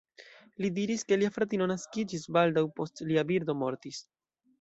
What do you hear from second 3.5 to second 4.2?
mortis.